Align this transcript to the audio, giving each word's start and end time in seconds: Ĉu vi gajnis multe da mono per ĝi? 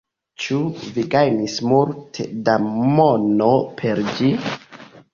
Ĉu 0.45 0.55
vi 0.95 1.03
gajnis 1.15 1.59
multe 1.73 2.27
da 2.49 2.57
mono 2.73 3.55
per 3.83 4.07
ĝi? 4.13 4.37